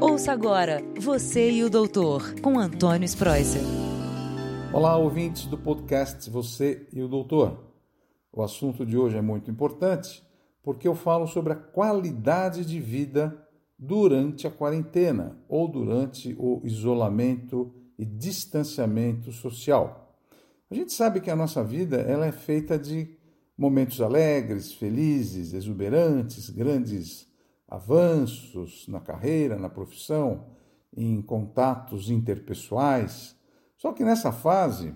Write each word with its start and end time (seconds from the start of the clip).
Ouça 0.00 0.30
agora 0.30 0.80
Você 0.96 1.50
e 1.50 1.64
o 1.64 1.68
Doutor, 1.68 2.40
com 2.40 2.56
Antônio 2.56 3.04
Spreuser. 3.04 3.62
Olá, 4.72 4.96
ouvintes 4.96 5.46
do 5.46 5.58
podcast 5.58 6.30
Você 6.30 6.86
e 6.92 7.02
o 7.02 7.08
Doutor. 7.08 7.64
O 8.32 8.40
assunto 8.40 8.86
de 8.86 8.96
hoje 8.96 9.16
é 9.16 9.20
muito 9.20 9.50
importante 9.50 10.22
porque 10.62 10.86
eu 10.86 10.94
falo 10.94 11.26
sobre 11.26 11.52
a 11.52 11.56
qualidade 11.56 12.64
de 12.64 12.78
vida 12.78 13.44
durante 13.76 14.46
a 14.46 14.52
quarentena 14.52 15.36
ou 15.48 15.66
durante 15.66 16.32
o 16.38 16.60
isolamento 16.62 17.74
e 17.98 18.04
distanciamento 18.04 19.32
social. 19.32 20.16
A 20.70 20.76
gente 20.76 20.92
sabe 20.92 21.20
que 21.20 21.30
a 21.30 21.36
nossa 21.36 21.64
vida 21.64 21.96
ela 21.96 22.24
é 22.24 22.32
feita 22.32 22.78
de 22.78 23.16
momentos 23.56 24.00
alegres, 24.00 24.72
felizes, 24.72 25.54
exuberantes, 25.54 26.50
grandes 26.50 27.27
avanços 27.68 28.88
na 28.88 28.98
carreira, 28.98 29.58
na 29.58 29.68
profissão, 29.68 30.46
em 30.96 31.20
contatos 31.20 32.10
interpessoais. 32.10 33.36
Só 33.76 33.92
que 33.92 34.02
nessa 34.02 34.32
fase 34.32 34.94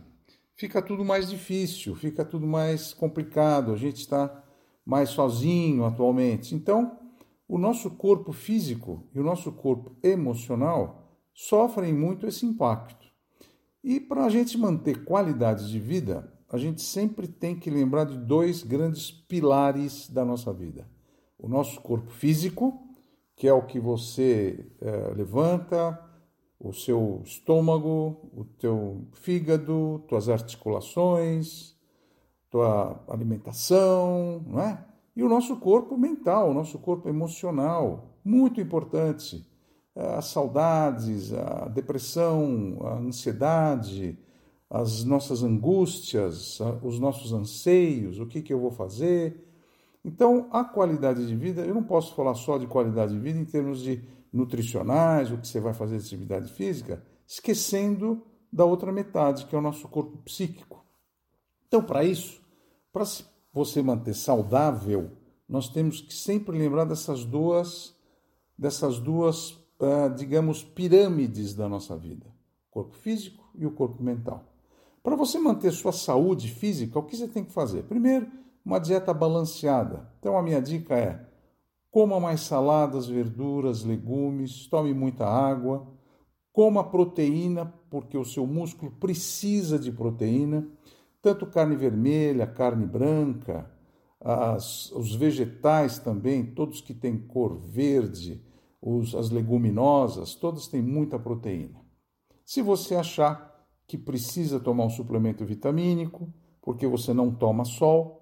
fica 0.57 0.81
tudo 0.81 1.05
mais 1.05 1.29
difícil, 1.29 1.95
fica 1.95 2.25
tudo 2.25 2.47
mais 2.47 2.95
complicado, 2.95 3.73
a 3.73 3.77
gente 3.77 3.98
está 3.98 4.43
mais 4.85 5.11
sozinho 5.11 5.85
atualmente. 5.85 6.55
Então, 6.55 6.98
o 7.47 7.59
nosso 7.59 7.91
corpo 7.91 8.33
físico 8.33 9.07
e 9.15 9.20
o 9.20 9.25
nosso 9.25 9.53
corpo 9.53 9.95
emocional 10.03 11.19
sofrem 11.34 11.93
muito 11.93 12.27
esse 12.27 12.47
impacto. 12.47 13.07
E 13.84 14.01
para 14.01 14.25
a 14.25 14.31
gente 14.31 14.57
manter 14.57 15.05
qualidade 15.05 15.70
de 15.70 15.79
vida, 15.79 16.33
a 16.48 16.57
gente 16.57 16.81
sempre 16.81 17.29
tem 17.29 17.59
que 17.59 17.69
lembrar 17.69 18.05
de 18.05 18.17
dois 18.17 18.62
grandes 18.62 19.11
pilares 19.11 20.09
da 20.09 20.25
nossa 20.25 20.53
vida 20.53 20.89
o 21.43 21.49
nosso 21.49 21.81
corpo 21.81 22.13
físico, 22.13 22.81
que 23.35 23.49
é 23.49 23.53
o 23.53 23.67
que 23.67 23.81
você 23.81 24.65
é, 24.81 25.13
levanta, 25.17 25.99
o 26.59 26.73
seu 26.73 27.21
estômago, 27.25 28.31
o 28.33 28.45
teu 28.45 29.05
fígado, 29.12 30.05
tuas 30.07 30.29
articulações, 30.29 31.75
tua 32.49 33.03
alimentação, 33.09 34.45
não 34.47 34.61
é? 34.61 34.84
E 35.17 35.23
o 35.25 35.29
nosso 35.29 35.57
corpo 35.57 35.99
mental, 35.99 36.51
o 36.51 36.55
nosso 36.55 36.79
corpo 36.79 37.09
emocional, 37.09 38.17
muito 38.25 38.61
importante. 38.61 39.45
As 39.97 40.27
saudades, 40.27 41.33
a 41.34 41.67
depressão, 41.69 42.79
a 42.83 42.95
ansiedade, 42.95 44.17
as 44.71 45.03
nossas 45.05 45.43
angústias, 45.43 46.61
os 46.83 47.01
nossos 47.01 47.33
anseios, 47.33 48.21
o 48.21 48.27
que, 48.27 48.41
que 48.41 48.53
eu 48.53 48.61
vou 48.61 48.71
fazer, 48.71 49.52
então, 50.05 50.48
a 50.50 50.64
qualidade 50.64 51.27
de 51.27 51.36
vida, 51.36 51.62
eu 51.62 51.75
não 51.75 51.84
posso 51.84 52.14
falar 52.14 52.34
só 52.34 52.58
de 52.58 52.67
qualidade 52.67 53.12
de 53.12 53.20
vida 53.20 53.39
em 53.39 53.45
termos 53.45 53.81
de 53.81 54.03
nutricionais, 54.33 55.31
o 55.31 55.39
que 55.39 55.47
você 55.47 55.61
vai 55.61 55.72
fazer 55.72 55.98
de 55.98 56.05
atividade 56.05 56.53
física, 56.53 57.03
esquecendo 57.27 58.22
da 58.53 58.64
outra 58.64 58.91
metade, 58.91 59.47
que 59.47 59.55
é 59.55 59.59
o 59.59 59.62
nosso 59.62 59.86
corpo 59.89 60.19
psíquico. 60.19 60.84
Então, 61.69 61.83
para 61.83 62.03
isso, 62.03 62.41
para 62.92 63.05
você 63.53 63.81
manter 63.81 64.14
saudável, 64.14 65.12
nós 65.48 65.69
temos 65.69 66.00
que 66.00 66.14
sempre 66.14 66.59
lembrar 66.59 66.84
dessas 66.84 67.25
duas, 67.25 67.94
dessas 68.59 68.98
duas, 68.98 69.53
uh, 69.53 70.12
digamos, 70.16 70.64
pirâmides 70.64 71.55
da 71.55 71.69
nossa 71.69 71.97
vida: 71.97 72.27
o 72.69 72.72
corpo 72.72 72.97
físico 72.97 73.48
e 73.55 73.64
o 73.64 73.70
corpo 73.70 74.03
mental. 74.03 74.44
Para 75.03 75.16
você 75.16 75.39
manter 75.39 75.72
sua 75.72 75.92
saúde 75.92 76.48
física, 76.48 76.98
o 76.98 77.03
que 77.03 77.16
você 77.16 77.28
tem 77.28 77.44
que 77.44 77.53
fazer? 77.53 77.84
Primeiro, 77.84 78.31
uma 78.65 78.79
dieta 78.79 79.13
balanceada. 79.13 80.09
Então 80.19 80.37
a 80.37 80.43
minha 80.43 80.61
dica 80.61 80.97
é: 80.97 81.27
coma 81.91 82.19
mais 82.21 82.43
saladas, 82.43 83.07
verduras, 83.07 83.85
legumes, 83.85 84.67
tome 84.69 84.95
muita 84.95 85.27
água, 85.27 85.87
coma 86.53 86.85
proteína, 86.85 87.67
porque 87.91 88.17
o 88.17 88.25
seu 88.25 88.47
músculo 88.47 88.93
precisa 88.93 89.79
de 89.79 89.91
proteína, 89.91 90.67
tanto 91.21 91.47
carne 91.47 91.77
vermelha, 91.77 92.47
carne 92.47 92.87
branca, 92.87 93.71
as, 94.21 94.91
os 94.93 95.15
vegetais 95.15 95.99
também, 95.99 96.45
todos 96.45 96.81
que 96.81 96.95
têm 96.95 97.19
cor 97.19 97.56
verde, 97.56 98.45
os, 98.81 99.15
as 99.15 99.31
leguminosas, 99.31 100.34
todas 100.34 100.69
têm 100.69 100.83
muita 100.83 101.19
proteína. 101.19 101.81
Se 102.45 102.62
você 102.62 102.95
achar 102.95 103.53
que 103.87 103.99
precisa 103.99 104.59
tomar 104.59 104.84
um 104.84 104.91
suplemento 104.91 105.45
vitamínico, 105.45 106.33
porque 106.61 106.87
você 106.87 107.12
não 107.12 107.34
toma 107.34 107.65
sol, 107.65 108.22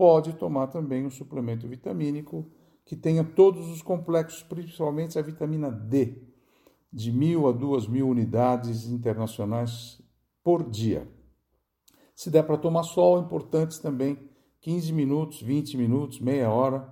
pode 0.00 0.32
tomar 0.32 0.68
também 0.68 1.04
um 1.04 1.10
suplemento 1.10 1.68
vitamínico 1.68 2.50
que 2.86 2.96
tenha 2.96 3.22
todos 3.22 3.68
os 3.68 3.82
complexos, 3.82 4.42
principalmente 4.42 5.18
a 5.18 5.22
vitamina 5.22 5.70
D, 5.70 6.22
de 6.90 7.12
mil 7.12 7.46
a 7.46 7.52
duas 7.52 7.86
mil 7.86 8.08
unidades 8.08 8.88
internacionais 8.88 10.00
por 10.42 10.66
dia. 10.66 11.06
Se 12.16 12.30
der 12.30 12.44
para 12.44 12.56
tomar 12.56 12.84
sol, 12.84 13.20
importantes 13.20 13.78
também 13.78 14.18
15 14.62 14.90
minutos, 14.90 15.42
20 15.42 15.76
minutos, 15.76 16.18
meia 16.18 16.50
hora. 16.50 16.90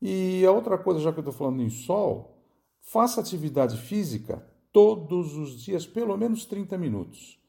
E 0.00 0.46
a 0.46 0.52
outra 0.52 0.78
coisa, 0.78 1.00
já 1.00 1.12
que 1.12 1.18
eu 1.18 1.22
estou 1.22 1.34
falando 1.34 1.60
em 1.64 1.68
sol, 1.68 2.44
faça 2.80 3.20
atividade 3.20 3.76
física 3.76 4.40
todos 4.72 5.36
os 5.36 5.60
dias, 5.60 5.84
pelo 5.84 6.16
menos 6.16 6.44
30 6.44 6.78
minutos. 6.78 7.40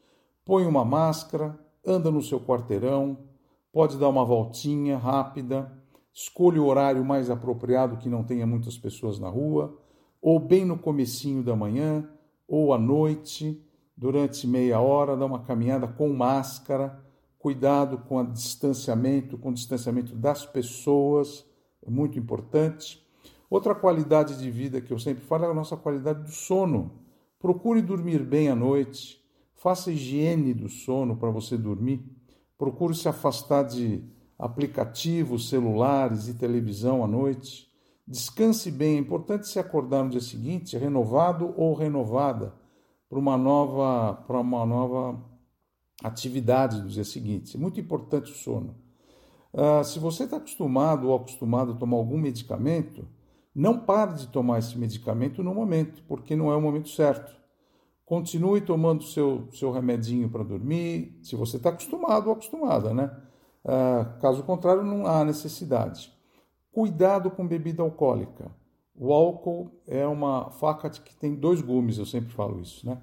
Põe 0.44 0.66
uma 0.66 0.84
máscara, 0.84 1.56
anda 1.86 2.10
no 2.10 2.24
seu 2.24 2.40
quarteirão, 2.40 3.28
pode 3.72 3.98
dar 3.98 4.10
uma 4.10 4.26
voltinha 4.26 4.98
rápida, 4.98 5.72
escolha 6.14 6.62
o 6.62 6.66
horário 6.66 7.04
mais 7.06 7.30
apropriado 7.30 7.98
que 7.98 8.10
não 8.10 8.24
tenha 8.24 8.48
muitas 8.48 8.78
pessoas 8.78 9.20
na 9.20 9.30
rua, 9.30 9.78
ou 10.22 10.40
bem 10.40 10.66
no 10.66 10.78
comecinho 10.78 11.44
da 11.44 11.56
manhã, 11.56 12.10
ou 12.48 12.74
à 12.74 12.78
noite, 12.78 13.64
durante 13.96 14.48
meia 14.48 14.80
hora, 14.80 15.16
dá 15.16 15.26
uma 15.26 15.44
caminhada 15.44 15.88
com 15.88 16.12
máscara, 16.14 17.04
cuidado 17.38 18.00
com 18.00 18.18
o 18.18 18.24
distanciamento, 18.26 19.38
com 19.38 19.50
o 19.50 19.54
distanciamento 19.54 20.16
das 20.16 20.46
pessoas, 20.46 21.46
é 21.86 21.90
muito 21.90 22.18
importante. 22.20 23.06
Outra 23.50 23.74
qualidade 23.74 24.38
de 24.38 24.52
vida 24.52 24.82
que 24.82 24.92
eu 24.92 25.00
sempre 25.00 25.24
falo 25.24 25.46
é 25.46 25.52
a 25.52 25.54
nossa 25.54 25.78
qualidade 25.78 26.24
do 26.24 26.32
sono. 26.32 27.00
Procure 27.40 27.82
dormir 27.82 28.24
bem 28.24 28.50
à 28.50 28.56
noite, 28.56 29.24
faça 29.56 29.92
higiene 29.92 30.54
do 30.54 30.68
sono 30.68 31.16
para 31.16 31.30
você 31.30 31.58
dormir. 31.58 32.04
Procure 32.58 32.96
se 32.96 33.08
afastar 33.08 33.64
de 33.64 34.04
aplicativos, 34.38 35.50
celulares 35.50 36.28
e 36.28 36.34
televisão 36.34 37.04
à 37.04 37.08
noite. 37.08 37.68
Descanse 38.08 38.72
bem. 38.72 38.96
É 38.96 39.00
importante 39.00 39.48
se 39.48 39.60
acordar 39.60 40.04
no 40.04 40.10
dia 40.10 40.22
seguinte 40.22 40.78
renovado 40.78 41.54
ou 41.58 41.74
renovada 41.74 42.54
para 43.10 43.20
uma 43.20 43.38
nova, 43.38 44.14
para 44.26 44.40
uma 44.40 44.66
nova 44.66 45.22
atividade 46.04 46.82
do 46.82 46.88
dia 46.88 47.04
seguinte. 47.04 47.58
É 47.58 47.60
muito 47.60 47.80
importante 47.80 48.32
o 48.32 48.36
sono. 48.36 48.76
Uh, 49.54 49.84
se 49.84 49.98
você 49.98 50.26
está 50.26 50.38
acostumado 50.38 51.10
ou 51.10 51.16
acostumado 51.16 51.72
a 51.72 51.76
tomar 51.76 51.98
algum 51.98 52.18
medicamento, 52.18 53.08
não 53.56 53.80
pare 53.80 54.14
de 54.14 54.28
tomar 54.28 54.60
esse 54.60 54.78
medicamento 54.78 55.42
no 55.42 55.54
momento, 55.54 56.04
porque 56.08 56.36
não 56.36 56.52
é 56.52 56.56
o 56.56 56.62
momento 56.62 56.90
certo. 56.90 57.36
Continue 58.08 58.62
tomando 58.62 59.04
seu, 59.04 59.50
seu 59.52 59.70
remedinho 59.70 60.30
para 60.30 60.42
dormir, 60.42 61.20
se 61.22 61.36
você 61.36 61.58
está 61.58 61.72
acostumado 61.72 62.28
ou 62.28 62.32
acostumada, 62.32 62.94
né? 62.94 63.12
Uh, 63.66 64.18
caso 64.22 64.44
contrário, 64.44 64.82
não 64.82 65.06
há 65.06 65.26
necessidade. 65.26 66.10
Cuidado 66.72 67.30
com 67.30 67.46
bebida 67.46 67.84
alcoólica. 67.84 68.50
O 68.96 69.12
álcool 69.12 69.82
é 69.86 70.08
uma 70.08 70.50
faca 70.52 70.90
que 70.90 71.14
tem 71.18 71.36
dois 71.36 71.62
gumes, 71.62 71.98
eu 71.98 72.06
sempre 72.06 72.32
falo 72.32 72.62
isso, 72.62 72.88
né? 72.88 72.98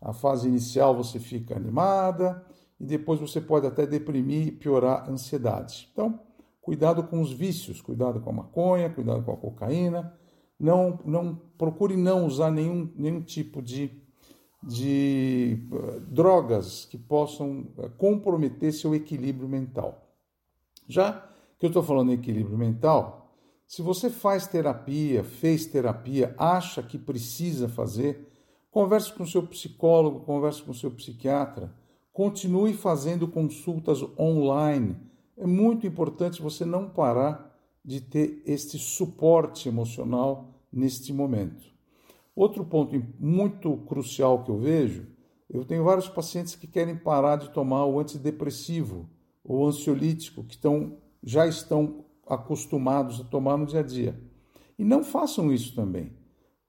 A 0.00 0.12
fase 0.12 0.46
inicial 0.46 0.94
você 0.94 1.18
fica 1.18 1.56
animada 1.56 2.46
e 2.78 2.86
depois 2.86 3.18
você 3.18 3.40
pode 3.40 3.66
até 3.66 3.84
deprimir 3.84 4.46
e 4.46 4.52
piorar 4.52 5.02
a 5.02 5.10
ansiedade. 5.10 5.90
Então, 5.92 6.20
cuidado 6.62 7.02
com 7.02 7.20
os 7.20 7.32
vícios, 7.32 7.82
cuidado 7.82 8.20
com 8.20 8.30
a 8.30 8.34
maconha, 8.34 8.88
cuidado 8.88 9.24
com 9.24 9.32
a 9.32 9.36
cocaína. 9.36 10.16
Não, 10.60 11.00
não 11.04 11.34
procure 11.58 11.96
não 11.96 12.24
usar 12.24 12.52
nenhum, 12.52 12.88
nenhum 12.94 13.20
tipo 13.20 13.60
de 13.60 14.03
de 14.66 15.58
eh, 15.70 16.00
drogas 16.08 16.86
que 16.86 16.96
possam 16.96 17.66
eh, 17.78 17.90
comprometer 17.98 18.72
seu 18.72 18.94
equilíbrio 18.94 19.48
mental. 19.48 20.08
Já 20.88 21.28
que 21.58 21.66
eu 21.66 21.68
estou 21.68 21.82
falando 21.82 22.10
em 22.10 22.14
equilíbrio 22.14 22.56
mental, 22.56 23.36
se 23.66 23.82
você 23.82 24.08
faz 24.08 24.46
terapia, 24.46 25.22
fez 25.22 25.66
terapia, 25.66 26.34
acha 26.38 26.82
que 26.82 26.98
precisa 26.98 27.68
fazer, 27.68 28.26
converse 28.70 29.12
com 29.12 29.26
seu 29.26 29.46
psicólogo, 29.46 30.20
converse 30.20 30.62
com 30.62 30.72
seu 30.72 30.90
psiquiatra, 30.90 31.74
continue 32.12 32.72
fazendo 32.72 33.28
consultas 33.28 34.02
online. 34.18 34.96
É 35.36 35.46
muito 35.46 35.86
importante 35.86 36.40
você 36.40 36.64
não 36.64 36.88
parar 36.88 37.54
de 37.84 38.00
ter 38.00 38.42
este 38.46 38.78
suporte 38.78 39.68
emocional 39.68 40.54
neste 40.72 41.12
momento. 41.12 41.73
Outro 42.34 42.64
ponto 42.64 43.00
muito 43.18 43.76
crucial 43.86 44.42
que 44.42 44.50
eu 44.50 44.58
vejo, 44.58 45.06
eu 45.48 45.64
tenho 45.64 45.84
vários 45.84 46.08
pacientes 46.08 46.56
que 46.56 46.66
querem 46.66 46.96
parar 46.96 47.36
de 47.36 47.50
tomar 47.50 47.84
o 47.86 47.98
antidepressivo 48.00 49.08
ou 49.44 49.66
ansiolítico, 49.66 50.42
que 50.42 50.54
estão, 50.54 50.96
já 51.22 51.46
estão 51.46 52.04
acostumados 52.26 53.20
a 53.20 53.24
tomar 53.24 53.56
no 53.56 53.66
dia 53.66 53.80
a 53.80 53.82
dia. 53.82 54.20
E 54.78 54.84
não 54.84 55.04
façam 55.04 55.52
isso 55.52 55.74
também. 55.74 56.12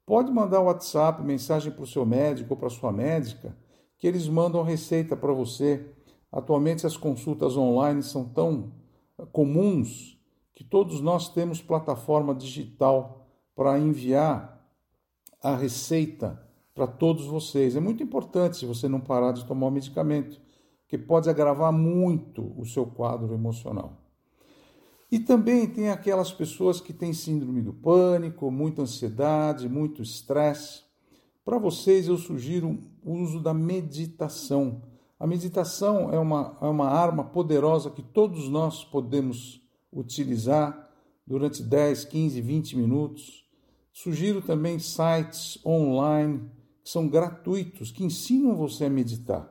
Pode 0.06 0.32
mandar 0.32 0.62
WhatsApp, 0.62 1.24
mensagem 1.24 1.72
para 1.72 1.84
o 1.84 1.88
seu 1.88 2.06
médico 2.06 2.54
ou 2.54 2.58
para 2.58 2.68
a 2.68 2.72
sua 2.72 2.92
médica, 2.92 3.58
que 3.98 4.06
eles 4.06 4.28
mandam 4.28 4.62
receita 4.62 5.16
para 5.16 5.34
você. 5.34 5.90
Atualmente 6.32 6.86
as 6.86 6.96
consultas 6.96 7.58
online 7.58 8.04
são 8.04 8.26
tão 8.26 8.72
comuns 9.32 10.20
que 10.54 10.64
todos 10.64 11.02
nós 11.02 11.30
temos 11.30 11.62
plataforma 11.62 12.36
digital 12.36 13.26
para 13.56 13.80
enviar 13.80 14.55
a 15.46 15.56
receita 15.56 16.42
para 16.74 16.88
todos 16.88 17.28
vocês. 17.28 17.76
É 17.76 17.80
muito 17.80 18.02
importante 18.02 18.58
se 18.58 18.66
você 18.66 18.88
não 18.88 19.00
parar 19.00 19.32
de 19.32 19.46
tomar 19.46 19.68
o 19.68 19.72
medicamento, 19.72 20.42
que 20.88 20.98
pode 20.98 21.30
agravar 21.30 21.72
muito 21.72 22.52
o 22.58 22.66
seu 22.66 22.86
quadro 22.88 23.32
emocional. 23.32 24.02
E 25.12 25.20
também 25.20 25.68
tem 25.68 25.92
aquelas 25.92 26.32
pessoas 26.32 26.82
que 26.82 26.92
têm 26.92 27.14
síndrome 27.14 27.62
do 27.62 27.74
pânico, 27.74 28.50
muita 28.50 28.82
ansiedade, 28.82 29.70
muito 29.70 30.02
estresse. 30.02 30.82
Para 31.46 31.60
vocês, 31.60 32.08
eu 32.08 32.18
sugiro 32.18 32.80
o 33.04 33.14
uso 33.14 33.40
da 33.40 33.54
meditação. 33.54 34.82
A 35.20 35.28
meditação 35.28 36.12
é 36.12 36.18
uma, 36.18 36.58
é 36.60 36.66
uma 36.66 36.90
arma 36.90 37.24
poderosa 37.24 37.92
que 37.92 38.02
todos 38.02 38.50
nós 38.50 38.84
podemos 38.84 39.62
utilizar 39.94 40.90
durante 41.26 41.62
10, 41.62 42.06
15, 42.06 42.42
20 42.42 42.78
minutos. 42.78 43.45
Sugiro 43.98 44.42
também 44.42 44.78
sites 44.78 45.58
online 45.66 46.52
que 46.84 46.90
são 46.90 47.08
gratuitos, 47.08 47.92
que 47.92 48.04
ensinam 48.04 48.54
você 48.54 48.84
a 48.84 48.90
meditar. 48.90 49.50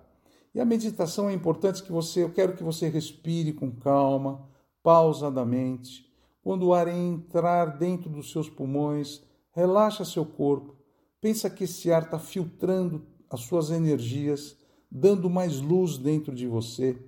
E 0.54 0.60
a 0.60 0.66
meditação 0.66 1.30
é 1.30 1.32
importante 1.32 1.82
que 1.82 1.90
você, 1.90 2.22
eu 2.22 2.30
quero 2.30 2.54
que 2.54 2.62
você 2.62 2.90
respire 2.90 3.54
com 3.54 3.70
calma, 3.70 4.46
pausadamente. 4.82 6.12
Quando 6.42 6.66
o 6.66 6.74
ar 6.74 6.88
entrar 6.88 7.78
dentro 7.78 8.10
dos 8.10 8.30
seus 8.30 8.50
pulmões, 8.50 9.22
relaxa 9.50 10.04
seu 10.04 10.26
corpo. 10.26 10.76
Pensa 11.22 11.48
que 11.48 11.64
esse 11.64 11.90
ar 11.90 12.02
está 12.02 12.18
filtrando 12.18 13.02
as 13.30 13.40
suas 13.40 13.70
energias, 13.70 14.58
dando 14.90 15.30
mais 15.30 15.58
luz 15.58 15.96
dentro 15.96 16.34
de 16.34 16.46
você, 16.46 17.02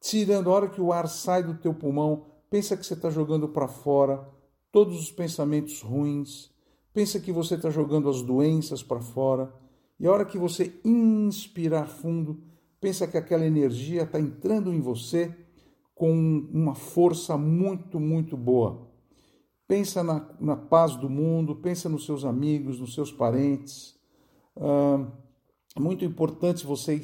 tirando 0.00 0.48
a 0.48 0.52
hora 0.52 0.68
que 0.68 0.80
o 0.80 0.92
ar 0.92 1.08
sai 1.08 1.42
do 1.42 1.54
teu 1.54 1.74
pulmão, 1.74 2.26
pensa 2.48 2.76
que 2.76 2.86
você 2.86 2.94
está 2.94 3.10
jogando 3.10 3.48
para 3.48 3.66
fora 3.66 4.24
todos 4.70 5.00
os 5.00 5.10
pensamentos 5.10 5.82
ruins, 5.82 6.54
pensa 6.96 7.20
que 7.20 7.30
você 7.30 7.56
está 7.56 7.68
jogando 7.68 8.08
as 8.08 8.22
doenças 8.22 8.82
para 8.82 9.02
fora, 9.02 9.52
e 10.00 10.06
a 10.06 10.10
hora 10.10 10.24
que 10.24 10.38
você 10.38 10.80
inspirar 10.82 11.86
fundo, 11.86 12.42
pensa 12.80 13.06
que 13.06 13.18
aquela 13.18 13.44
energia 13.44 14.04
está 14.04 14.18
entrando 14.18 14.72
em 14.72 14.80
você 14.80 15.30
com 15.94 16.10
uma 16.50 16.74
força 16.74 17.36
muito, 17.36 18.00
muito 18.00 18.34
boa. 18.34 18.90
Pensa 19.68 20.02
na, 20.02 20.26
na 20.40 20.56
paz 20.56 20.96
do 20.96 21.10
mundo, 21.10 21.56
pensa 21.56 21.86
nos 21.86 22.06
seus 22.06 22.24
amigos, 22.24 22.80
nos 22.80 22.94
seus 22.94 23.12
parentes. 23.12 23.94
É 25.76 25.78
muito 25.78 26.02
importante 26.02 26.64
você 26.64 26.98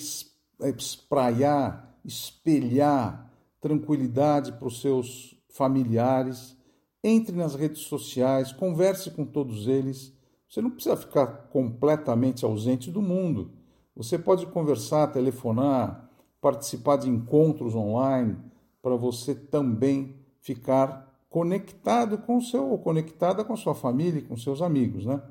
espraiar, 0.59 1.99
espelhar 2.03 3.31
tranquilidade 3.61 4.53
para 4.53 4.69
os 4.69 4.81
seus 4.81 5.37
familiares. 5.50 6.56
Entre 7.04 7.34
nas 7.37 7.54
redes 7.54 7.82
sociais, 7.82 8.52
converse 8.52 9.10
com 9.10 9.25
todos 9.25 9.66
eles. 9.66 10.12
Você 10.49 10.60
não 10.60 10.70
precisa 10.70 10.96
ficar 10.96 11.26
completamente 11.50 12.44
ausente 12.44 12.90
do 12.90 13.02
mundo. 13.02 13.50
Você 13.96 14.19
pode 14.19 14.46
conversar, 14.46 15.08
telefonar, 15.08 16.08
participar 16.40 16.96
de 16.96 17.08
encontros 17.08 17.75
online, 17.75 18.37
para 18.81 18.96
você 18.96 19.34
também 19.34 20.16
ficar 20.40 21.12
conectado 21.28 22.19
com 22.19 22.37
o 22.37 22.43
seu, 22.43 22.69
ou 22.70 22.78
conectada 22.78 23.44
com 23.44 23.52
a 23.52 23.56
sua 23.56 23.75
família 23.75 24.19
e 24.19 24.22
com 24.22 24.37
seus 24.37 24.60
amigos, 24.60 25.06
né? 25.06 25.22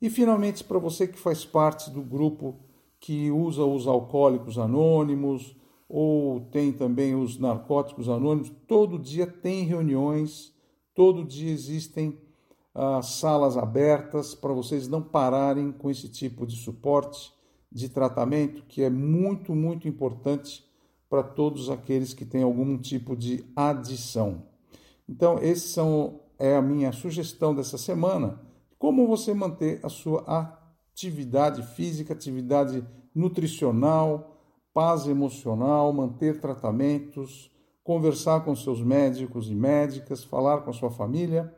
E 0.00 0.08
finalmente, 0.08 0.64
para 0.64 0.78
você 0.78 1.06
que 1.06 1.18
faz 1.18 1.44
parte 1.44 1.90
do 1.90 2.02
grupo 2.02 2.56
que 3.00 3.30
usa 3.30 3.64
os 3.64 3.86
alcoólicos 3.86 4.58
anônimos 4.58 5.56
ou 5.88 6.40
tem 6.40 6.72
também 6.72 7.14
os 7.14 7.38
narcóticos 7.38 8.08
anônimos, 8.08 8.52
todo 8.66 8.98
dia 8.98 9.26
tem 9.26 9.64
reuniões, 9.64 10.52
todo 10.98 11.22
dia 11.22 11.52
existem 11.52 12.18
ah, 12.74 13.00
salas 13.02 13.56
abertas 13.56 14.34
para 14.34 14.52
vocês 14.52 14.88
não 14.88 15.00
pararem 15.00 15.70
com 15.70 15.88
esse 15.88 16.08
tipo 16.08 16.44
de 16.44 16.56
suporte, 16.56 17.32
de 17.70 17.88
tratamento, 17.88 18.64
que 18.66 18.82
é 18.82 18.90
muito, 18.90 19.54
muito 19.54 19.86
importante 19.86 20.68
para 21.08 21.22
todos 21.22 21.70
aqueles 21.70 22.12
que 22.12 22.24
têm 22.24 22.42
algum 22.42 22.76
tipo 22.76 23.14
de 23.14 23.44
adição. 23.54 24.42
Então, 25.08 25.38
esses 25.38 25.70
são 25.70 26.18
é 26.36 26.56
a 26.56 26.62
minha 26.62 26.90
sugestão 26.90 27.54
dessa 27.54 27.78
semana, 27.78 28.40
como 28.76 29.06
você 29.06 29.32
manter 29.32 29.78
a 29.84 29.88
sua 29.88 30.24
atividade 30.92 31.62
física, 31.76 32.12
atividade 32.12 32.84
nutricional, 33.14 34.36
paz 34.74 35.06
emocional, 35.06 35.92
manter 35.92 36.40
tratamentos, 36.40 37.52
conversar 37.88 38.44
com 38.44 38.54
seus 38.54 38.82
médicos 38.82 39.48
e 39.48 39.54
médicas, 39.54 40.22
falar 40.22 40.60
com 40.60 40.68
a 40.68 40.74
sua 40.74 40.90
família. 40.90 41.50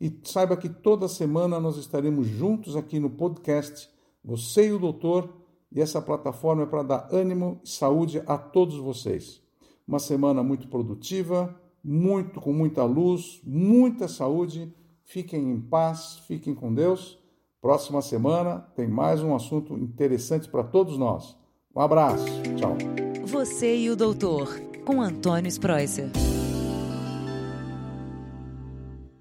E 0.00 0.10
saiba 0.24 0.56
que 0.56 0.70
toda 0.70 1.06
semana 1.06 1.60
nós 1.60 1.76
estaremos 1.76 2.26
juntos 2.26 2.74
aqui 2.76 2.98
no 2.98 3.10
podcast 3.10 3.86
Você 4.24 4.68
e 4.68 4.72
o 4.72 4.78
Doutor 4.78 5.28
e 5.70 5.82
essa 5.82 6.00
plataforma 6.00 6.62
é 6.62 6.66
para 6.66 6.82
dar 6.82 7.08
ânimo 7.12 7.60
e 7.62 7.68
saúde 7.68 8.22
a 8.26 8.38
todos 8.38 8.78
vocês. 8.78 9.42
Uma 9.86 9.98
semana 9.98 10.42
muito 10.42 10.66
produtiva, 10.66 11.54
muito 11.84 12.40
com 12.40 12.54
muita 12.54 12.82
luz, 12.82 13.42
muita 13.44 14.08
saúde. 14.08 14.74
Fiquem 15.04 15.42
em 15.42 15.60
paz, 15.60 16.22
fiquem 16.26 16.54
com 16.54 16.72
Deus. 16.72 17.18
Próxima 17.60 18.00
semana 18.00 18.60
tem 18.74 18.88
mais 18.88 19.22
um 19.22 19.34
assunto 19.34 19.74
interessante 19.74 20.48
para 20.48 20.64
todos 20.64 20.96
nós. 20.96 21.36
Um 21.74 21.82
abraço. 21.82 22.24
Tchau. 22.56 22.78
Você 23.26 23.76
e 23.76 23.90
o 23.90 23.96
doutor, 23.96 24.48
com 24.86 25.02
Antônio 25.02 25.48
Spreuser. 25.50 26.08